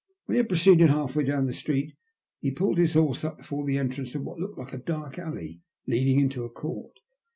When 0.25 0.33
he 0.33 0.37
had 0.37 0.49
proceeded 0.49 0.89
half 0.89 1.15
way 1.15 1.23
down 1.25 1.45
the 1.45 1.53
street 1.53 1.95
he 2.39 2.49
pulled 2.49 2.79
his 2.79 2.95
horse 2.95 3.23
up 3.23 3.37
before 3.37 3.67
the 3.67 3.77
entrance 3.77 4.13
to 4.13 4.19
what 4.19 4.39
looked 4.39 4.57
like 4.57 4.73
a 4.73 4.79
dark 4.79 5.19
alley 5.19 5.61
leading 5.85 6.19
into 6.19 6.43
a 6.43 6.49
court. 6.49 6.97